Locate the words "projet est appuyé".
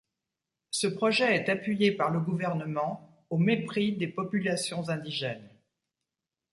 0.87-1.91